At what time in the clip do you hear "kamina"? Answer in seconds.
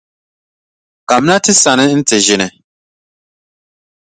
1.07-1.35